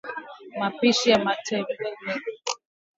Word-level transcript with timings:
mapishi 0.59 1.09
ya 1.11 1.17
matembele 1.25 1.97